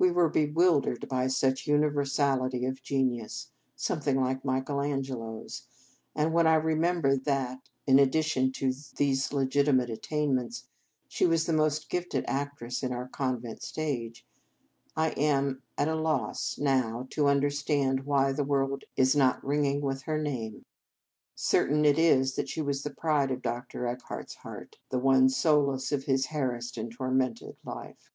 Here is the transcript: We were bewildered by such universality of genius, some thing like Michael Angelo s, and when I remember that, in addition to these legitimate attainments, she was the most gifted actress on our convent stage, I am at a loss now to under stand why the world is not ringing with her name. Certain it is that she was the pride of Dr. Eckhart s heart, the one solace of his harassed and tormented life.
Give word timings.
We 0.00 0.10
were 0.10 0.28
bewildered 0.28 1.08
by 1.08 1.28
such 1.28 1.68
universality 1.68 2.64
of 2.66 2.82
genius, 2.82 3.52
some 3.76 4.00
thing 4.00 4.20
like 4.20 4.44
Michael 4.44 4.80
Angelo 4.80 5.44
s, 5.44 5.62
and 6.12 6.32
when 6.32 6.48
I 6.48 6.56
remember 6.56 7.14
that, 7.16 7.68
in 7.86 8.00
addition 8.00 8.50
to 8.54 8.72
these 8.96 9.32
legitimate 9.32 9.88
attainments, 9.88 10.64
she 11.06 11.24
was 11.24 11.46
the 11.46 11.52
most 11.52 11.88
gifted 11.88 12.24
actress 12.26 12.82
on 12.82 12.90
our 12.92 13.06
convent 13.10 13.62
stage, 13.62 14.26
I 14.96 15.10
am 15.10 15.62
at 15.78 15.86
a 15.86 15.94
loss 15.94 16.58
now 16.58 17.06
to 17.10 17.28
under 17.28 17.48
stand 17.50 18.00
why 18.04 18.32
the 18.32 18.42
world 18.42 18.82
is 18.96 19.14
not 19.14 19.44
ringing 19.46 19.82
with 19.82 20.02
her 20.02 20.20
name. 20.20 20.64
Certain 21.36 21.84
it 21.84 21.96
is 21.96 22.34
that 22.34 22.48
she 22.48 22.60
was 22.60 22.82
the 22.82 22.90
pride 22.90 23.30
of 23.30 23.40
Dr. 23.40 23.86
Eckhart 23.86 24.30
s 24.32 24.34
heart, 24.34 24.78
the 24.88 24.98
one 24.98 25.28
solace 25.28 25.92
of 25.92 26.06
his 26.06 26.26
harassed 26.26 26.76
and 26.76 26.90
tormented 26.90 27.56
life. 27.64 28.10